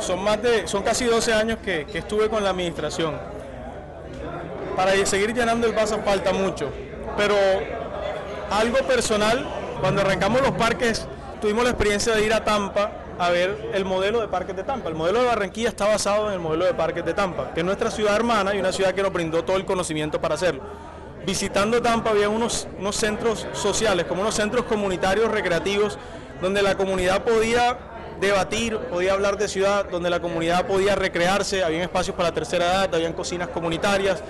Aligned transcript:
son, 0.00 0.22
más 0.22 0.42
de, 0.42 0.66
son 0.68 0.82
casi 0.82 1.04
12 1.04 1.32
años 1.32 1.58
que, 1.64 1.86
que 1.86 1.98
estuve 1.98 2.28
con 2.28 2.42
la 2.42 2.50
administración. 2.50 3.14
Para 4.76 4.92
seguir 5.06 5.34
llenando 5.34 5.66
el 5.66 5.72
vaso 5.72 5.98
falta 6.04 6.32
mucho, 6.32 6.70
pero 7.16 7.34
algo 8.50 8.78
personal, 8.86 9.46
cuando 9.80 10.02
arrancamos 10.02 10.42
los 10.42 10.52
parques, 10.52 11.06
tuvimos 11.40 11.64
la 11.64 11.70
experiencia 11.70 12.14
de 12.14 12.24
ir 12.24 12.32
a 12.32 12.44
Tampa 12.44 12.90
a 13.18 13.30
ver 13.30 13.70
el 13.72 13.84
modelo 13.84 14.20
de 14.20 14.28
parques 14.28 14.54
de 14.54 14.62
Tampa. 14.62 14.88
El 14.88 14.94
modelo 14.94 15.20
de 15.20 15.26
Barranquilla 15.26 15.68
está 15.68 15.86
basado 15.86 16.28
en 16.28 16.34
el 16.34 16.40
modelo 16.40 16.66
de 16.66 16.74
parques 16.74 17.04
de 17.04 17.14
Tampa, 17.14 17.52
que 17.54 17.60
es 17.60 17.66
nuestra 17.66 17.90
ciudad 17.90 18.14
hermana 18.14 18.54
y 18.54 18.60
una 18.60 18.72
ciudad 18.72 18.94
que 18.94 19.02
nos 19.02 19.12
brindó 19.12 19.44
todo 19.44 19.56
el 19.56 19.64
conocimiento 19.64 20.20
para 20.20 20.34
hacerlo. 20.34 20.62
Visitando 21.24 21.80
Tampa 21.82 22.10
había 22.10 22.28
unos, 22.28 22.68
unos 22.78 22.96
centros 22.96 23.46
sociales, 23.52 24.06
como 24.06 24.20
unos 24.20 24.34
centros 24.34 24.64
comunitarios 24.66 25.30
recreativos, 25.30 25.98
donde 26.40 26.62
la 26.62 26.76
comunidad 26.76 27.24
podía 27.24 27.78
debatir, 28.20 28.78
podía 28.78 29.12
hablar 29.12 29.36
de 29.36 29.48
ciudad, 29.48 29.88
donde 29.90 30.10
la 30.10 30.20
comunidad 30.20 30.66
podía 30.66 30.94
recrearse, 30.94 31.62
había 31.62 31.82
espacios 31.82 32.16
para 32.16 32.30
la 32.30 32.34
tercera 32.34 32.66
edad, 32.66 32.94
habían 32.94 33.12
cocinas 33.12 33.48
comunitarias. 33.48 34.22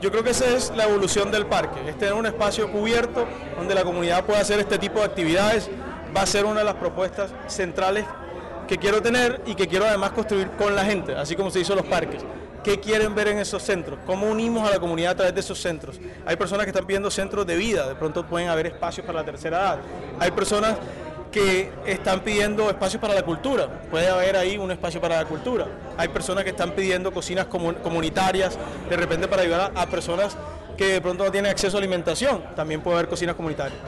Yo 0.00 0.10
creo 0.10 0.24
que 0.24 0.30
esa 0.30 0.46
es 0.46 0.72
la 0.74 0.84
evolución 0.84 1.30
del 1.30 1.46
parque, 1.46 1.80
es 1.88 1.98
tener 1.98 2.14
un 2.14 2.26
espacio 2.26 2.70
cubierto 2.70 3.26
donde 3.56 3.74
la 3.74 3.84
comunidad 3.84 4.24
pueda 4.24 4.40
hacer 4.40 4.58
este 4.58 4.78
tipo 4.78 5.00
de 5.00 5.04
actividades. 5.04 5.68
Va 6.16 6.22
a 6.22 6.26
ser 6.26 6.44
una 6.44 6.60
de 6.60 6.64
las 6.64 6.74
propuestas 6.74 7.30
centrales 7.46 8.04
que 8.66 8.78
quiero 8.78 9.02
tener 9.02 9.42
y 9.46 9.54
que 9.54 9.66
quiero 9.66 9.84
además 9.84 10.12
construir 10.12 10.48
con 10.52 10.74
la 10.74 10.84
gente, 10.84 11.14
así 11.14 11.36
como 11.36 11.50
se 11.50 11.60
hizo 11.60 11.74
los 11.74 11.84
parques. 11.86 12.22
¿Qué 12.62 12.78
quieren 12.78 13.14
ver 13.14 13.28
en 13.28 13.38
esos 13.38 13.62
centros? 13.62 13.98
¿Cómo 14.04 14.26
unimos 14.30 14.68
a 14.68 14.70
la 14.70 14.78
comunidad 14.78 15.12
a 15.12 15.14
través 15.16 15.34
de 15.34 15.40
esos 15.40 15.58
centros? 15.58 15.98
Hay 16.26 16.36
personas 16.36 16.66
que 16.66 16.70
están 16.70 16.86
pidiendo 16.86 17.10
centros 17.10 17.46
de 17.46 17.56
vida, 17.56 17.88
de 17.88 17.94
pronto 17.94 18.26
pueden 18.26 18.48
haber 18.48 18.66
espacios 18.66 19.06
para 19.06 19.20
la 19.20 19.24
tercera 19.24 19.58
edad. 19.58 19.78
Hay 20.18 20.30
personas 20.30 20.76
que 21.30 21.70
están 21.86 22.20
pidiendo 22.20 22.68
espacios 22.68 23.00
para 23.00 23.14
la 23.14 23.22
cultura, 23.22 23.68
puede 23.90 24.08
haber 24.08 24.36
ahí 24.36 24.58
un 24.58 24.70
espacio 24.70 25.00
para 25.00 25.16
la 25.16 25.24
cultura. 25.24 25.66
Hay 25.96 26.08
personas 26.08 26.44
que 26.44 26.50
están 26.50 26.72
pidiendo 26.72 27.12
cocinas 27.12 27.46
comunitarias, 27.46 28.58
de 28.88 28.96
repente 28.96 29.28
para 29.28 29.42
ayudar 29.42 29.72
a, 29.74 29.86
personas 29.86 30.36
que 30.76 30.86
de 30.86 31.00
pronto 31.00 31.24
no 31.24 31.30
tienen 31.30 31.50
acceso 31.50 31.76
a 31.76 31.80
alimentación, 31.80 32.42
también 32.56 32.80
puede 32.80 32.98
haber 32.98 33.08
cocinas 33.08 33.36
comunitarias. 33.36 33.78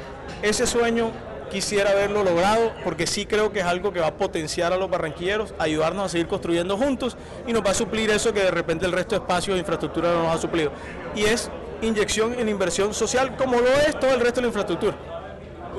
Ese 0.43 0.67
sueño 0.67 1.11
quisiera 1.51 1.91
haberlo 1.91 2.25
logrado 2.25 2.73
porque 2.83 3.07
sí 3.07 3.27
creo 3.27 3.53
que 3.53 3.61
es 3.61 3.65
algo 3.65 3.93
que 3.93 4.01
va 4.01 4.09
a 4.09 4.15
potenciar 4.15 4.73
a 4.73 4.77
los 4.77 4.89
barranquilleros, 4.89 5.55
ayudarnos 5.59 6.07
a 6.07 6.09
seguir 6.09 6.27
construyendo 6.27 6.77
juntos 6.77 7.17
y 7.47 7.53
nos 7.53 7.65
va 7.65 7.71
a 7.71 7.75
suplir 7.75 8.11
eso 8.11 8.33
que 8.33 8.41
de 8.41 8.51
repente 8.51 8.87
el 8.87 8.93
resto 8.93 9.17
de 9.17 9.23
espacios 9.23 9.55
de 9.55 9.61
infraestructura 9.61 10.13
no 10.13 10.25
nos 10.25 10.35
ha 10.35 10.39
suplido. 10.39 10.73
Y 11.15 11.25
es 11.25 11.51
inyección 11.83 12.35
en 12.39 12.49
inversión 12.49 12.95
social 12.95 13.37
como 13.37 13.61
lo 13.61 13.69
es 13.87 13.99
todo 13.99 14.13
el 14.15 14.21
resto 14.21 14.37
de 14.37 14.43
la 14.43 14.47
infraestructura. 14.49 15.12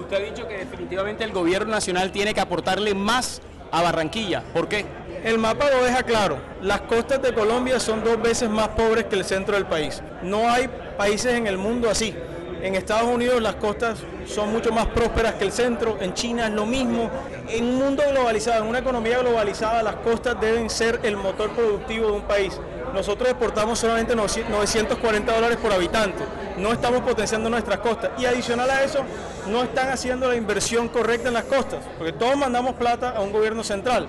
Usted 0.04 0.18
ha 0.18 0.20
dicho 0.20 0.48
que 0.48 0.58
definitivamente 0.58 1.24
el 1.24 1.32
gobierno 1.32 1.72
nacional 1.72 2.12
tiene 2.12 2.34
que 2.34 2.42
aportarle 2.42 2.94
más 2.94 3.42
a 3.72 3.82
Barranquilla. 3.82 4.44
¿Por 4.54 4.68
qué? 4.68 4.86
El 5.24 5.38
mapa 5.40 5.70
lo 5.70 5.84
deja 5.84 6.04
claro. 6.04 6.40
Las 6.62 6.82
costas 6.82 7.22
de 7.22 7.34
Colombia 7.34 7.80
son 7.80 8.04
dos 8.04 8.22
veces 8.22 8.50
más 8.50 8.68
pobres 8.70 9.06
que 9.06 9.16
el 9.16 9.24
centro 9.24 9.56
del 9.56 9.66
país. 9.66 10.04
No 10.22 10.50
hay 10.50 10.70
países 10.98 11.34
en 11.36 11.48
el 11.48 11.58
mundo 11.58 11.90
así. 11.90 12.14
En 12.62 12.76
Estados 12.76 13.10
Unidos 13.10 13.42
las 13.42 13.56
costas 13.56 14.00
son 14.26 14.52
mucho 14.52 14.74
más 14.74 14.88
prósperas 14.88 15.36
que 15.36 15.46
el 15.46 15.52
centro, 15.52 15.98
en 16.02 16.14
China 16.14 16.48
es 16.48 16.54
lo 16.54 16.66
mismo. 16.66 17.10
En 17.48 17.66
un 17.66 17.76
mundo 17.76 18.04
globalizado, 18.10 18.64
en 18.64 18.70
una 18.70 18.80
economía 18.80 19.20
globalizada, 19.20 19.84
las 19.84 19.96
costas 19.98 20.40
deben 20.40 20.70
ser 20.70 21.00
el 21.04 21.16
motor 21.16 21.50
productivo 21.52 22.08
de 22.08 22.14
un 22.14 22.22
país. 22.24 22.60
Nosotros 22.94 23.30
exportamos 23.30 23.80
solamente 23.80 24.16
940 24.16 25.34
dólares 25.34 25.58
por 25.62 25.74
habitante, 25.74 26.24
no 26.58 26.72
estamos 26.72 27.02
potenciando 27.02 27.50
nuestras 27.50 27.80
costas. 27.80 28.12
Y 28.18 28.26
adicional 28.26 28.70
a 28.70 28.84
eso 28.84 29.00
no 29.50 29.64
están 29.64 29.90
haciendo 29.90 30.28
la 30.28 30.36
inversión 30.36 30.90
correcta 30.90 31.28
en 31.28 31.34
las 31.34 31.46
costas, 31.46 31.80
porque 31.98 32.14
todos 32.14 32.36
mandamos 32.38 32.76
plata 32.76 33.12
a 33.12 33.22
un 33.22 33.32
gobierno 33.32 33.64
central, 33.64 34.08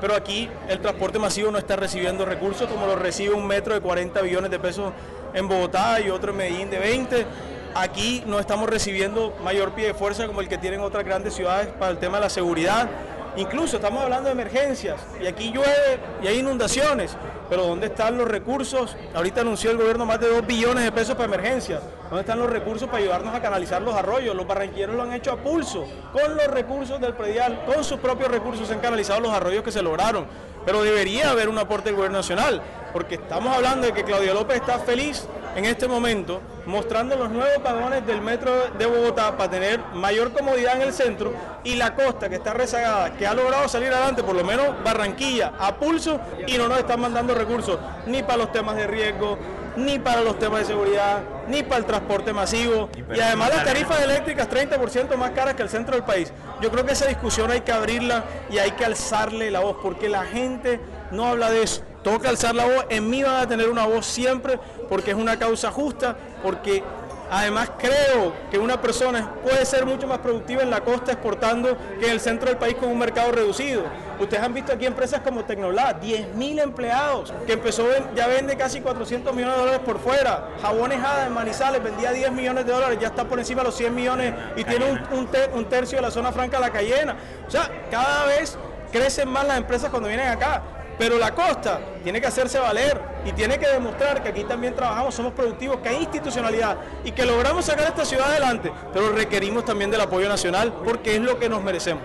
pero 0.00 0.14
aquí 0.14 0.48
el 0.68 0.80
transporte 0.80 1.18
masivo 1.18 1.50
no 1.50 1.58
está 1.58 1.76
recibiendo 1.76 2.24
recursos 2.24 2.68
como 2.68 2.86
lo 2.86 2.96
recibe 2.96 3.34
un 3.34 3.46
metro 3.46 3.74
de 3.74 3.80
40 3.80 4.20
billones 4.22 4.50
de 4.50 4.58
pesos 4.58 4.92
en 5.34 5.48
Bogotá 5.48 6.00
y 6.00 6.10
otro 6.10 6.32
en 6.32 6.38
Medellín 6.38 6.70
de 6.70 6.78
20 6.78 7.26
Aquí 7.74 8.22
no 8.26 8.38
estamos 8.38 8.68
recibiendo 8.68 9.34
mayor 9.42 9.72
pie 9.72 9.86
de 9.86 9.94
fuerza 9.94 10.26
como 10.26 10.42
el 10.42 10.48
que 10.48 10.58
tienen 10.58 10.80
otras 10.80 11.04
grandes 11.04 11.32
ciudades 11.32 11.68
para 11.68 11.90
el 11.90 11.98
tema 11.98 12.18
de 12.18 12.24
la 12.24 12.30
seguridad. 12.30 12.88
Incluso 13.36 13.76
estamos 13.76 14.02
hablando 14.02 14.26
de 14.26 14.32
emergencias 14.32 15.00
y 15.18 15.26
aquí 15.26 15.50
llueve 15.50 15.98
y 16.22 16.26
hay 16.26 16.40
inundaciones, 16.40 17.16
pero 17.48 17.66
¿dónde 17.66 17.86
están 17.86 18.18
los 18.18 18.28
recursos? 18.28 18.94
Ahorita 19.14 19.40
anunció 19.40 19.70
el 19.70 19.78
gobierno 19.78 20.04
más 20.04 20.20
de 20.20 20.28
2 20.28 20.46
billones 20.46 20.84
de 20.84 20.92
pesos 20.92 21.14
para 21.14 21.24
emergencias. 21.24 21.80
¿Dónde 22.10 22.20
están 22.20 22.38
los 22.38 22.50
recursos 22.50 22.88
para 22.90 22.98
ayudarnos 22.98 23.34
a 23.34 23.40
canalizar 23.40 23.80
los 23.80 23.94
arroyos? 23.94 24.36
Los 24.36 24.46
barranquilleros 24.46 24.94
lo 24.94 25.02
han 25.02 25.14
hecho 25.14 25.32
a 25.32 25.38
pulso, 25.38 25.86
con 26.12 26.36
los 26.36 26.46
recursos 26.48 27.00
del 27.00 27.14
predial, 27.14 27.64
con 27.64 27.82
sus 27.82 27.98
propios 27.98 28.30
recursos 28.30 28.68
se 28.68 28.74
han 28.74 28.80
canalizado 28.80 29.20
los 29.20 29.32
arroyos 29.32 29.64
que 29.64 29.72
se 29.72 29.80
lograron. 29.80 30.26
Pero 30.66 30.82
debería 30.82 31.30
haber 31.30 31.48
un 31.48 31.58
aporte 31.58 31.88
del 31.88 31.96
gobierno 31.96 32.18
nacional, 32.18 32.60
porque 32.92 33.14
estamos 33.14 33.56
hablando 33.56 33.86
de 33.86 33.94
que 33.94 34.04
Claudia 34.04 34.34
López 34.34 34.58
está 34.58 34.78
feliz 34.78 35.26
en 35.54 35.64
este 35.64 35.86
momento 35.88 36.40
mostrando 36.66 37.16
los 37.16 37.30
nuevos 37.30 37.62
vagones 37.62 38.06
del 38.06 38.20
metro 38.20 38.52
de 38.78 38.86
Bogotá 38.86 39.36
para 39.36 39.50
tener 39.50 39.80
mayor 39.94 40.32
comodidad 40.32 40.76
en 40.76 40.82
el 40.82 40.92
centro 40.92 41.32
y 41.64 41.74
la 41.74 41.94
costa 41.94 42.28
que 42.28 42.36
está 42.36 42.54
rezagada, 42.54 43.14
que 43.16 43.26
ha 43.26 43.34
logrado 43.34 43.68
salir 43.68 43.88
adelante, 43.92 44.22
por 44.22 44.34
lo 44.34 44.44
menos 44.44 44.82
Barranquilla, 44.84 45.52
a 45.58 45.74
pulso 45.76 46.20
y 46.46 46.56
no 46.56 46.68
nos 46.68 46.78
están 46.78 47.00
mandando 47.00 47.34
recursos 47.34 47.78
ni 48.06 48.22
para 48.22 48.38
los 48.38 48.52
temas 48.52 48.76
de 48.76 48.86
riesgo, 48.86 49.38
ni 49.76 49.98
para 49.98 50.20
los 50.20 50.38
temas 50.38 50.60
de 50.60 50.66
seguridad, 50.66 51.22
ni 51.48 51.62
para 51.62 51.78
el 51.78 51.84
transporte 51.86 52.32
masivo 52.32 52.88
y 53.14 53.20
además 53.20 53.50
las 53.54 53.64
tarifas 53.64 54.00
eléctricas 54.02 54.48
30% 54.48 55.16
más 55.16 55.30
caras 55.30 55.54
que 55.54 55.62
el 55.62 55.68
centro 55.68 55.94
del 55.94 56.04
país. 56.04 56.32
Yo 56.60 56.70
creo 56.70 56.84
que 56.84 56.92
esa 56.92 57.06
discusión 57.06 57.50
hay 57.50 57.62
que 57.62 57.72
abrirla 57.72 58.24
y 58.50 58.58
hay 58.58 58.72
que 58.72 58.84
alzarle 58.84 59.50
la 59.50 59.60
voz 59.60 59.76
porque 59.82 60.08
la 60.08 60.24
gente 60.24 60.80
no 61.10 61.26
habla 61.26 61.50
de 61.50 61.62
eso. 61.62 61.82
Tengo 62.02 62.18
que 62.20 62.28
alzar 62.28 62.54
la 62.54 62.64
voz, 62.64 62.86
en 62.88 63.08
mí 63.08 63.22
van 63.22 63.36
a 63.36 63.46
tener 63.46 63.68
una 63.68 63.86
voz 63.86 64.06
siempre 64.06 64.58
porque 64.92 65.12
es 65.12 65.16
una 65.16 65.38
causa 65.38 65.70
justa, 65.70 66.14
porque 66.42 66.84
además 67.30 67.70
creo 67.78 68.34
que 68.50 68.58
una 68.58 68.78
persona 68.78 69.32
puede 69.42 69.64
ser 69.64 69.86
mucho 69.86 70.06
más 70.06 70.18
productiva 70.18 70.60
en 70.60 70.68
la 70.68 70.82
costa 70.82 71.12
exportando 71.12 71.78
que 71.98 72.08
en 72.08 72.12
el 72.12 72.20
centro 72.20 72.50
del 72.50 72.58
país 72.58 72.74
con 72.74 72.90
un 72.90 72.98
mercado 72.98 73.32
reducido. 73.32 73.84
Ustedes 74.20 74.42
han 74.42 74.52
visto 74.52 74.70
aquí 74.70 74.84
empresas 74.84 75.22
como 75.22 75.46
Tecnolab, 75.46 76.02
10.000 76.02 76.60
empleados, 76.60 77.32
que 77.46 77.54
empezó, 77.54 77.86
ya 78.14 78.26
vende 78.26 78.54
casi 78.54 78.82
400 78.82 79.34
millones 79.34 79.54
de 79.54 79.60
dólares 79.62 79.80
por 79.82 79.98
fuera. 79.98 80.50
Jabones 80.60 81.02
Hada 81.02 81.26
en 81.26 81.32
Manizales 81.32 81.82
vendía 81.82 82.12
10 82.12 82.30
millones 82.32 82.66
de 82.66 82.72
dólares, 82.74 82.98
ya 83.00 83.06
está 83.06 83.24
por 83.24 83.38
encima 83.38 83.62
de 83.62 83.68
los 83.68 83.74
100 83.76 83.94
millones 83.94 84.34
y 84.56 84.64
tiene 84.64 84.84
un, 84.90 85.28
un 85.54 85.68
tercio 85.70 85.96
de 85.96 86.02
la 86.02 86.10
zona 86.10 86.32
franca 86.32 86.58
de 86.58 86.66
la 86.66 86.70
Cayena. 86.70 87.16
O 87.48 87.50
sea, 87.50 87.86
cada 87.90 88.26
vez 88.26 88.58
crecen 88.92 89.30
más 89.30 89.46
las 89.46 89.56
empresas 89.56 89.88
cuando 89.88 90.08
vienen 90.10 90.28
acá. 90.28 90.62
Pero 91.02 91.18
la 91.18 91.34
costa 91.34 91.80
tiene 92.04 92.20
que 92.20 92.28
hacerse 92.28 92.60
valer 92.60 92.96
y 93.26 93.32
tiene 93.32 93.58
que 93.58 93.66
demostrar 93.66 94.22
que 94.22 94.28
aquí 94.28 94.44
también 94.44 94.72
trabajamos, 94.72 95.12
somos 95.12 95.32
productivos, 95.32 95.78
que 95.78 95.88
hay 95.88 95.96
institucionalidad 95.96 96.76
y 97.02 97.10
que 97.10 97.26
logramos 97.26 97.64
sacar 97.64 97.88
esta 97.88 98.04
ciudad 98.04 98.30
adelante, 98.30 98.72
pero 98.92 99.10
requerimos 99.10 99.64
también 99.64 99.90
del 99.90 100.00
apoyo 100.00 100.28
nacional 100.28 100.72
porque 100.84 101.16
es 101.16 101.20
lo 101.20 101.40
que 101.40 101.48
nos 101.48 101.60
merecemos. 101.60 102.04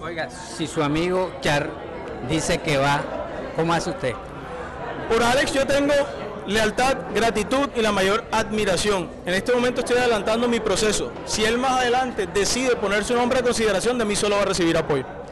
Oiga, 0.00 0.30
si 0.30 0.68
su 0.68 0.80
amigo 0.80 1.32
Char 1.40 1.68
dice 2.28 2.58
que 2.58 2.76
va, 2.76 3.00
¿cómo 3.56 3.74
hace 3.74 3.90
usted? 3.90 4.14
Por 5.08 5.20
Alex 5.20 5.52
yo 5.52 5.66
tengo 5.66 5.94
lealtad, 6.46 6.96
gratitud 7.12 7.68
y 7.74 7.80
la 7.80 7.90
mayor 7.90 8.22
admiración. 8.30 9.10
En 9.26 9.34
este 9.34 9.52
momento 9.52 9.80
estoy 9.80 9.96
adelantando 9.96 10.46
mi 10.46 10.60
proceso. 10.60 11.10
Si 11.26 11.44
él 11.44 11.58
más 11.58 11.80
adelante 11.80 12.28
decide 12.32 12.76
poner 12.76 13.04
su 13.04 13.16
nombre 13.16 13.40
a 13.40 13.42
consideración, 13.42 13.98
de 13.98 14.04
mí 14.04 14.14
solo 14.14 14.36
va 14.36 14.42
a 14.42 14.44
recibir 14.44 14.76
apoyo. 14.76 15.23